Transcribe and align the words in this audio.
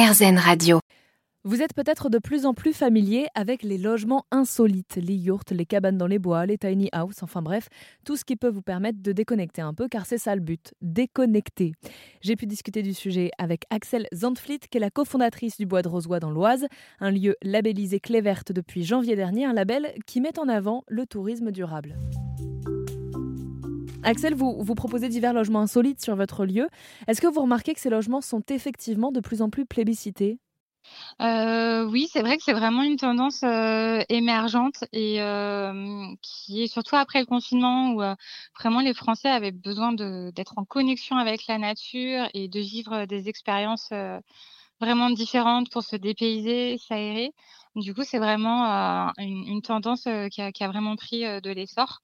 Radio. 0.00 0.78
Vous 1.42 1.60
êtes 1.60 1.74
peut-être 1.74 2.08
de 2.08 2.18
plus 2.18 2.46
en 2.46 2.54
plus 2.54 2.72
familier 2.72 3.26
avec 3.34 3.64
les 3.64 3.78
logements 3.78 4.26
insolites, 4.30 4.94
les 4.94 5.16
yurts, 5.16 5.50
les 5.50 5.66
cabanes 5.66 5.98
dans 5.98 6.06
les 6.06 6.20
bois, 6.20 6.46
les 6.46 6.56
tiny 6.56 6.88
houses, 6.94 7.20
enfin 7.22 7.42
bref, 7.42 7.68
tout 8.04 8.16
ce 8.16 8.24
qui 8.24 8.36
peut 8.36 8.48
vous 8.48 8.62
permettre 8.62 9.02
de 9.02 9.10
déconnecter 9.10 9.60
un 9.60 9.74
peu, 9.74 9.88
car 9.88 10.06
c'est 10.06 10.18
ça 10.18 10.36
le 10.36 10.40
but, 10.40 10.72
déconnecter. 10.82 11.72
J'ai 12.20 12.36
pu 12.36 12.46
discuter 12.46 12.82
du 12.82 12.94
sujet 12.94 13.32
avec 13.38 13.64
Axel 13.70 14.06
Zandfleet, 14.14 14.60
qui 14.70 14.78
est 14.78 14.80
la 14.80 14.90
cofondatrice 14.90 15.56
du 15.56 15.66
Bois 15.66 15.82
de 15.82 15.88
Rosoy 15.88 16.20
dans 16.20 16.30
l'Oise, 16.30 16.66
un 17.00 17.10
lieu 17.10 17.34
labellisé 17.42 17.98
Clé 17.98 18.20
Verte 18.20 18.52
depuis 18.52 18.84
janvier 18.84 19.16
dernier, 19.16 19.46
un 19.46 19.52
label 19.52 19.94
qui 20.06 20.20
met 20.20 20.38
en 20.38 20.48
avant 20.48 20.84
le 20.86 21.06
tourisme 21.06 21.50
durable. 21.50 21.96
Axel, 24.08 24.34
vous, 24.34 24.56
vous 24.62 24.74
proposez 24.74 25.10
divers 25.10 25.34
logements 25.34 25.60
insolites 25.60 26.02
sur 26.02 26.16
votre 26.16 26.46
lieu. 26.46 26.68
Est-ce 27.08 27.20
que 27.20 27.26
vous 27.26 27.42
remarquez 27.42 27.74
que 27.74 27.80
ces 27.80 27.90
logements 27.90 28.22
sont 28.22 28.42
effectivement 28.48 29.12
de 29.12 29.20
plus 29.20 29.42
en 29.42 29.50
plus 29.50 29.66
plébiscités? 29.66 30.38
Euh, 31.20 31.84
oui, 31.84 32.08
c'est 32.10 32.22
vrai 32.22 32.38
que 32.38 32.42
c'est 32.42 32.54
vraiment 32.54 32.82
une 32.82 32.96
tendance 32.96 33.42
euh, 33.42 34.00
émergente 34.08 34.82
et 34.94 35.20
qui 36.22 36.62
est 36.62 36.68
surtout 36.68 36.96
après 36.96 37.20
le 37.20 37.26
confinement 37.26 37.90
où 37.90 38.02
vraiment 38.58 38.80
les 38.80 38.94
Français 38.94 39.28
avaient 39.28 39.52
besoin 39.52 39.92
d'être 39.92 40.54
en 40.56 40.64
connexion 40.64 41.16
avec 41.16 41.46
la 41.46 41.58
nature 41.58 42.30
et 42.32 42.48
de 42.48 42.60
vivre 42.60 43.04
des 43.04 43.28
expériences 43.28 43.92
vraiment 44.80 45.10
différentes 45.10 45.70
pour 45.70 45.82
se 45.82 45.96
dépayser, 45.96 46.78
s'aérer. 46.78 47.34
Du 47.76 47.92
coup, 47.92 48.04
c'est 48.04 48.18
vraiment 48.18 49.12
une, 49.18 49.60
tendance 49.60 50.08
qui, 50.30 50.40
a, 50.40 50.68
vraiment 50.68 50.96
pris 50.96 51.24
de 51.42 51.50
l'essor. 51.50 52.00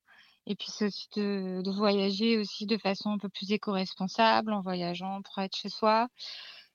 Et 0.47 0.55
puis, 0.57 0.69
c'est 0.69 0.87
aussi 0.87 1.09
de, 1.17 1.63
de, 1.63 1.71
voyager 1.71 2.39
aussi 2.39 2.67
de 2.67 2.77
façon 2.77 3.11
un 3.11 3.19
peu 3.19 3.29
plus 3.29 3.51
éco-responsable, 3.53 4.53
en 4.53 4.61
voyageant 4.61 5.23
pour 5.23 5.43
être 5.43 5.57
chez 5.57 5.71
soi, 5.71 6.09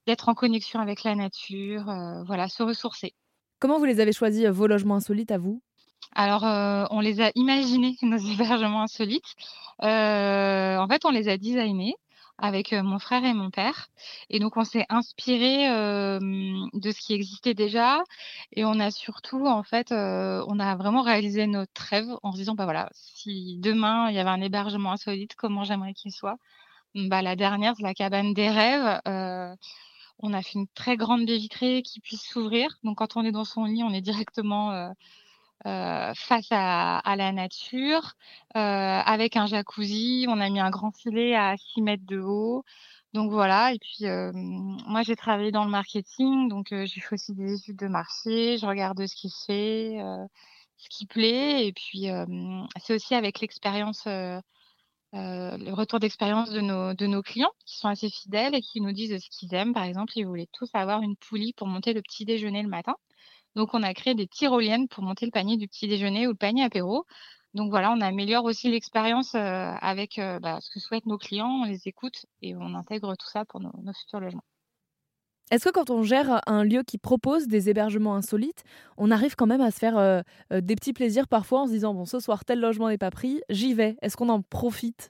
d'être 0.08 0.30
en 0.30 0.34
connexion 0.34 0.80
avec 0.80 1.04
la 1.04 1.16
nature, 1.16 1.90
euh, 1.90 2.24
voilà, 2.24 2.48
se 2.48 2.64
ressourcer. 2.64 3.14
Comment 3.60 3.78
vous 3.78 3.86
les 3.86 4.00
avez 4.00 4.12
choisis, 4.12 4.46
vos 4.48 4.68
logements 4.68 4.96
insolites, 4.96 5.32
à 5.32 5.38
vous? 5.38 5.62
Alors, 6.16 6.46
euh, 6.46 6.86
on 6.90 7.00
les 7.00 7.22
a 7.22 7.32
imaginés, 7.36 7.96
nos 8.02 8.18
hébergements 8.18 8.84
insolites. 8.84 9.36
Euh, 9.84 10.78
en 10.78 10.88
fait, 10.88 11.06
on 11.06 11.12
les 11.12 11.30
a 11.30 11.38
designés 11.38 11.96
avec 12.42 12.72
mon 12.74 13.00
frère 13.00 13.24
et 13.26 13.34
mon 13.34 13.50
père. 13.52 13.90
Et 14.30 14.40
donc, 14.40 14.58
on 14.58 14.64
s'est 14.64 14.86
inspiré 14.90 15.68
de 15.70 16.92
ce 16.92 17.00
qui 17.02 17.14
existait 17.14 17.54
déjà. 17.54 18.04
Et 18.54 18.66
on 18.66 18.80
a 18.80 18.92
surtout, 18.92 19.46
en 19.46 19.64
fait, 19.64 19.92
on 19.92 20.60
a 20.60 20.76
vraiment 20.76 21.02
réalisé 21.02 21.48
notre 21.48 21.82
rêve 21.82 22.08
en 22.24 22.32
se 22.32 22.38
disant, 22.38 22.56
bah 22.56 22.66
voilà, 22.66 22.90
si 22.94 23.58
demain 23.60 24.10
il 24.10 24.16
y 24.16 24.20
avait 24.20 24.30
un 24.30 24.42
hébergement 24.42 24.92
insolite, 24.94 25.36
comment 25.36 25.64
j'aimerais 25.64 25.94
qu'il 25.94 26.12
soit? 26.12 26.38
Bah, 26.96 27.22
La 27.22 27.36
dernière, 27.36 27.76
c'est 27.78 27.84
la 27.84 27.94
cabane 27.94 28.34
des 28.34 28.50
rêves. 28.50 29.02
on 30.20 30.34
a 30.34 30.42
fait 30.42 30.60
une 30.60 30.68
très 30.76 30.98
grande 30.98 31.26
baie 31.26 31.38
vitrée 31.38 31.82
qui 31.84 32.00
puisse 32.02 32.24
s'ouvrir. 32.24 32.78
Donc, 32.84 32.98
quand 32.98 33.18
on 33.18 33.24
est 33.24 33.32
dans 33.32 33.46
son 33.46 33.66
lit, 33.66 33.84
on 33.84 33.92
est 33.94 34.02
directement 34.02 34.94
euh, 35.66 36.14
face 36.16 36.48
à, 36.52 37.16
la 37.18 37.32
nature, 37.34 38.14
euh, 38.56 38.60
avec 38.60 39.36
un 39.36 39.46
jacuzzi. 39.46 40.26
On 40.30 40.40
a 40.40 40.50
mis 40.50 40.60
un 40.60 40.70
grand 40.70 40.92
filet 40.96 41.36
à 41.36 41.58
6 41.58 41.82
mètres 41.82 42.06
de 42.06 42.20
haut. 42.20 42.64
Donc 43.14 43.32
voilà, 43.32 43.74
et 43.74 43.80
puis 43.80 44.06
euh, 44.06 44.32
moi 44.34 45.02
j'ai 45.02 45.16
travaillé 45.16 45.52
dans 45.52 45.66
le 45.66 45.72
marketing, 45.72 46.48
donc 46.48 46.68
j'ai 46.70 47.02
fait 47.02 47.16
aussi 47.16 47.34
des 47.34 47.56
études 47.56 47.78
de 47.78 47.88
marché, 47.88 48.58
je 48.60 48.68
regarde 48.68 49.04
ce 49.08 49.16
qui 49.16 49.30
se 49.30 49.46
fait, 49.46 49.98
ce 50.78 50.90
qui 50.90 51.08
plaît, 51.08 51.66
et 51.68 51.74
puis 51.74 52.08
c'est 52.80 52.94
aussi 52.94 53.16
avec 53.16 53.40
l'expérience, 53.42 54.06
le 54.06 55.72
retour 55.74 56.00
d'expérience 56.00 56.52
de 56.52 56.62
nos, 56.62 56.94
de 56.94 57.08
nos 57.08 57.24
clients 57.24 57.52
qui 57.66 57.80
sont 57.80 57.88
assez 57.88 58.10
fidèles 58.12 58.54
et 58.56 58.62
qui 58.62 58.80
nous 58.80 58.92
disent 58.92 59.18
ce 59.18 59.30
qu'ils 59.32 59.56
aiment. 59.56 59.74
Par 59.74 59.86
exemple, 59.86 60.14
ils 60.16 60.26
voulaient 60.28 60.50
tous 60.54 60.70
avoir 60.74 61.02
une 61.02 61.16
poulie 61.16 61.54
pour 61.54 61.68
monter 61.68 61.94
le 61.94 62.04
petit 62.04 62.26
déjeuner 62.26 62.62
le 62.62 62.70
matin. 62.70 62.96
Donc, 63.56 63.74
on 63.74 63.84
a 63.84 63.94
créé 63.94 64.16
des 64.16 64.28
tyroliennes 64.28 64.88
pour 64.88 65.04
monter 65.04 65.26
le 65.26 65.32
panier 65.32 65.58
du 65.58 65.68
petit 65.68 65.88
déjeuner 65.88 66.28
ou 66.28 66.32
le 66.32 66.36
panier 66.36 66.64
apéro. 66.64 67.06
Donc 67.56 67.72
voilà, 67.72 67.92
on 67.92 68.02
améliore 68.02 68.46
aussi 68.46 68.70
l'expérience 68.70 69.34
euh, 69.34 69.72
avec 69.82 70.20
euh, 70.20 70.40
bah, 70.40 70.60
ce 70.62 70.70
que 70.70 70.80
souhaitent 70.80 71.08
nos 71.08 71.18
clients, 71.18 71.50
on 71.50 71.66
les 71.66 71.88
écoute 71.88 72.26
et 72.42 72.56
on 72.56 72.76
intègre 72.76 73.16
tout 73.16 73.28
ça 73.28 73.44
pour 73.46 73.60
nos, 73.60 73.72
futurs 73.94 74.20
logements. 74.20 74.44
Est-ce 75.50 75.66
que 75.66 75.72
quand 75.72 75.90
on 75.90 76.04
gère 76.04 76.42
un 76.46 76.64
lieu 76.64 76.84
qui 76.84 77.00
propose 77.00 77.48
des 77.48 77.72
hébergements 77.72 78.14
insolites, 78.14 78.64
on 78.98 79.10
arrive 79.10 79.36
quand 79.36 79.48
même 79.48 79.62
à 79.62 79.72
se 79.72 79.80
faire 79.80 79.98
euh, 79.98 80.22
des 80.52 80.76
petits 80.76 80.94
plaisirs 80.94 81.28
parfois 81.28 81.62
en 81.62 81.66
se 81.66 81.72
disant 81.72 81.96
bon 81.96 82.06
ce 82.06 82.20
soir 82.20 82.46
tel 82.46 82.60
logement 82.60 82.90
n'est 82.90 83.00
pas 83.00 83.10
pris, 83.10 83.42
j'y 83.50 83.74
vais. 83.74 83.98
Est-ce 84.04 84.16
qu'on 84.16 84.30
en 84.30 84.44
profite? 84.44 85.10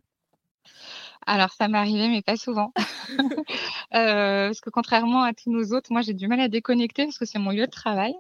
Alors 1.26 1.52
ça 1.52 1.68
m'est 1.68 1.78
arrivé, 1.78 2.08
mais 2.08 2.22
pas 2.22 2.38
souvent. 2.38 2.72
euh, 3.96 4.48
parce 4.48 4.62
que 4.62 4.70
contrairement 4.70 5.24
à 5.24 5.34
tous 5.34 5.50
nos 5.52 5.74
autres, 5.76 5.92
moi 5.92 6.02
j'ai 6.02 6.14
du 6.14 6.28
mal 6.28 6.40
à 6.40 6.48
déconnecter 6.48 7.06
parce 7.06 7.18
que 7.18 7.26
c'est 7.26 7.40
mon 7.40 7.52
lieu 7.52 7.66
de 7.66 7.72
travail. 7.72 8.14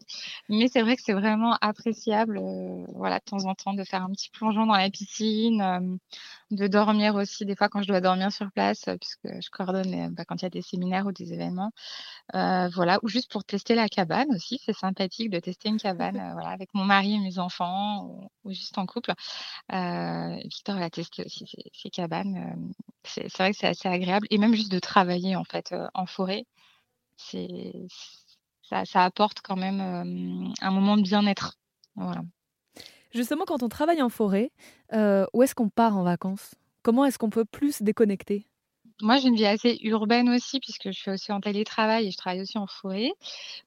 Mais 0.49 0.67
c'est 0.67 0.81
vrai 0.81 0.95
que 0.95 1.01
c'est 1.03 1.13
vraiment 1.13 1.55
appréciable, 1.61 2.39
euh, 2.39 2.85
voilà, 2.95 3.19
de 3.19 3.23
temps 3.23 3.45
en 3.45 3.55
temps, 3.55 3.73
de 3.73 3.83
faire 3.83 4.03
un 4.03 4.11
petit 4.11 4.29
plongeon 4.31 4.65
dans 4.65 4.75
la 4.75 4.89
piscine, 4.89 5.61
euh, 5.61 5.97
de 6.51 6.67
dormir 6.67 7.15
aussi 7.15 7.45
des 7.45 7.55
fois 7.55 7.69
quand 7.69 7.81
je 7.83 7.87
dois 7.87 8.01
dormir 8.01 8.31
sur 8.31 8.51
place, 8.51 8.85
puisque 8.99 9.41
je 9.41 9.49
coordonne 9.51 10.09
bah, 10.13 10.25
quand 10.25 10.41
il 10.41 10.43
y 10.43 10.47
a 10.47 10.49
des 10.49 10.61
séminaires 10.61 11.05
ou 11.05 11.11
des 11.11 11.33
événements. 11.33 11.71
voilà, 12.33 12.99
ou 13.03 13.07
juste 13.07 13.31
pour 13.31 13.43
tester 13.43 13.75
la 13.75 13.87
cabane 13.89 14.29
aussi, 14.33 14.59
c'est 14.65 14.73
sympathique 14.73 15.29
de 15.29 15.39
tester 15.39 15.69
une 15.69 15.77
cabane, 15.77 16.15
voilà, 16.33 16.49
avec 16.49 16.69
mon 16.73 16.85
mari 16.85 17.15
et 17.15 17.19
mes 17.19 17.39
enfants 17.39 18.29
juste 18.53 18.77
en 18.77 18.85
couple. 18.85 19.13
Victor 19.69 20.77
a 20.77 20.89
testé 20.89 21.25
aussi 21.25 21.45
ces 21.73 21.89
cabanes 21.89 22.71
c'est 23.03 23.37
vrai 23.37 23.51
que 23.51 23.57
c'est 23.57 23.67
assez 23.67 23.87
agréable 23.87 24.27
et 24.29 24.37
même 24.37 24.53
juste 24.53 24.71
de 24.71 24.79
travailler 24.79 25.35
en 25.35 25.43
fait 25.43 25.73
en 25.93 26.05
forêt, 26.05 26.45
ça, 27.17 29.03
apporte 29.03 29.41
quand 29.41 29.55
même 29.55 30.53
un 30.61 30.71
moment 30.71 30.97
de 30.97 31.01
bien-être. 31.01 31.57
Justement, 33.13 33.45
quand 33.45 33.63
on 33.63 33.69
travaille 33.69 34.01
en 34.01 34.09
forêt, 34.09 34.51
où 34.91 35.43
est-ce 35.43 35.55
qu'on 35.55 35.69
part 35.69 35.97
en 35.97 36.03
vacances? 36.03 36.55
Comment 36.81 37.05
est-ce 37.05 37.17
qu'on 37.17 37.29
peut 37.29 37.45
plus 37.45 37.81
déconnecter? 37.81 38.47
Moi, 39.01 39.17
j'ai 39.17 39.27
une 39.27 39.35
vie 39.35 39.45
assez 39.45 39.79
urbaine 39.83 40.29
aussi, 40.29 40.59
puisque 40.59 40.91
je 40.91 40.99
suis 40.99 41.11
aussi 41.11 41.31
en 41.31 41.41
télétravail 41.41 42.07
et 42.07 42.11
je 42.11 42.17
travaille 42.17 42.41
aussi 42.41 42.57
en 42.57 42.67
forêt. 42.67 43.11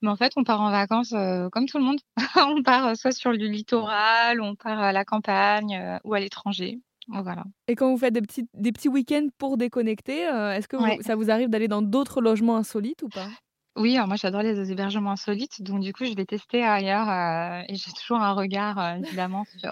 Mais 0.00 0.08
en 0.08 0.16
fait, 0.16 0.32
on 0.36 0.44
part 0.44 0.60
en 0.60 0.70
vacances 0.70 1.14
comme 1.52 1.66
tout 1.66 1.78
le 1.78 1.84
monde. 1.84 2.00
on 2.36 2.62
part 2.62 2.96
soit 2.96 3.12
sur 3.12 3.30
le 3.30 3.38
littoral, 3.38 4.40
on 4.40 4.54
part 4.54 4.80
à 4.80 4.92
la 4.92 5.04
campagne 5.04 5.98
ou 6.04 6.14
à 6.14 6.20
l'étranger. 6.20 6.80
Voilà. 7.08 7.44
Et 7.68 7.74
quand 7.74 7.90
vous 7.90 7.98
faites 7.98 8.14
des 8.14 8.22
petits, 8.22 8.48
des 8.54 8.72
petits 8.72 8.88
week-ends 8.88 9.28
pour 9.38 9.56
déconnecter, 9.56 10.26
euh, 10.28 10.52
est-ce 10.52 10.68
que 10.68 10.76
ça 11.02 11.16
vous 11.16 11.30
arrive 11.30 11.48
d'aller 11.48 11.68
dans 11.68 11.82
d'autres 11.82 12.20
logements 12.20 12.56
insolites 12.56 13.02
ou 13.02 13.08
pas? 13.08 13.28
Oui, 13.76 13.96
alors 13.96 14.06
moi 14.06 14.16
j'adore 14.16 14.42
les 14.42 14.70
hébergements 14.70 15.12
insolites, 15.12 15.62
donc 15.62 15.80
du 15.80 15.94
coup 15.94 16.04
je 16.04 16.14
vais 16.14 16.26
tester 16.26 16.62
ailleurs 16.62 17.08
euh, 17.08 17.62
et 17.68 17.74
j'ai 17.74 17.90
toujours 17.92 18.18
un 18.18 18.32
regard 18.32 18.78
euh, 18.78 18.96
évidemment 18.96 19.44
sur 19.58 19.70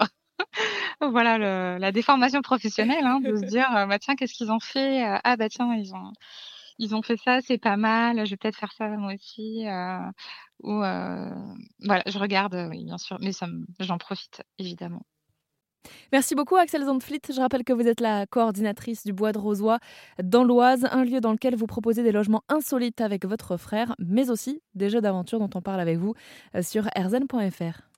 voilà 1.09 1.77
la 1.79 1.91
déformation 1.91 2.41
professionnelle, 2.41 3.05
hein, 3.05 3.19
de 3.21 3.35
se 3.35 3.41
dire 3.45 3.67
bah 3.87 3.99
tiens 3.99 4.15
qu'est-ce 4.15 4.33
qu'ils 4.33 4.51
ont 4.51 4.59
fait 4.59 5.03
Ah 5.23 5.35
bah 5.37 5.49
tiens 5.49 5.73
ils 5.75 5.93
ont 5.93 6.11
ils 6.79 6.95
ont 6.95 7.01
fait 7.03 7.17
ça, 7.17 7.41
c'est 7.41 7.59
pas 7.59 7.77
mal, 7.77 8.25
je 8.25 8.31
vais 8.31 8.37
peut-être 8.37 8.57
faire 8.57 8.71
ça 8.73 8.87
moi 8.89 9.13
aussi. 9.13 9.65
ou 10.63 10.77
voilà, 10.77 12.03
je 12.07 12.17
regarde, 12.17 12.55
oui 12.69 12.85
bien 12.85 12.97
sûr, 12.97 13.17
mais 13.19 13.31
j'en 13.79 13.97
profite 13.97 14.43
évidemment. 14.57 15.03
Merci 16.11 16.35
beaucoup 16.35 16.55
Axel 16.55 16.83
Zandflit. 16.85 17.21
Je 17.29 17.39
rappelle 17.39 17.63
que 17.63 17.73
vous 17.73 17.87
êtes 17.87 18.01
la 18.01 18.25
coordinatrice 18.25 19.03
du 19.05 19.13
Bois 19.13 19.31
de 19.31 19.39
Rosoy 19.39 19.77
dans 20.21 20.43
l'Oise, 20.43 20.87
un 20.91 21.03
lieu 21.03 21.21
dans 21.21 21.31
lequel 21.31 21.55
vous 21.55 21.67
proposez 21.67 22.03
des 22.03 22.11
logements 22.11 22.43
insolites 22.49 23.01
avec 23.01 23.25
votre 23.25 23.57
frère, 23.57 23.95
mais 23.99 24.29
aussi 24.29 24.61
des 24.75 24.89
jeux 24.89 25.01
d'aventure 25.01 25.39
dont 25.39 25.49
on 25.55 25.61
parle 25.61 25.79
avec 25.79 25.97
vous 25.97 26.13
euh, 26.55 26.61
sur 26.61 26.87
rzn.fr. 26.95 27.90